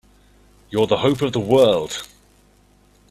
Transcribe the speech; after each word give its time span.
You're 0.71 0.87
the 0.87 0.97
hope 0.97 1.21
of 1.21 1.31
the 1.31 1.39
world! 1.39 2.07